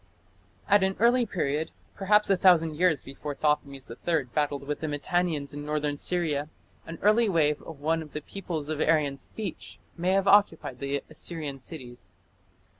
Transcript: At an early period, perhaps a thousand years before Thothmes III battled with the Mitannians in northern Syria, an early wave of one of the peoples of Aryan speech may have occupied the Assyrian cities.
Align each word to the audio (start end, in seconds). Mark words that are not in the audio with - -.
At 0.67 0.81
an 0.81 0.95
early 0.99 1.27
period, 1.27 1.69
perhaps 1.93 2.31
a 2.31 2.35
thousand 2.35 2.73
years 2.75 3.03
before 3.03 3.35
Thothmes 3.35 3.87
III 3.87 4.23
battled 4.33 4.65
with 4.65 4.79
the 4.79 4.87
Mitannians 4.87 5.53
in 5.53 5.63
northern 5.63 5.99
Syria, 5.99 6.49
an 6.87 6.97
early 7.03 7.29
wave 7.29 7.61
of 7.61 7.81
one 7.81 8.01
of 8.01 8.13
the 8.13 8.21
peoples 8.21 8.69
of 8.69 8.81
Aryan 8.81 9.19
speech 9.19 9.77
may 9.95 10.13
have 10.13 10.27
occupied 10.27 10.79
the 10.79 11.03
Assyrian 11.07 11.59
cities. 11.59 12.13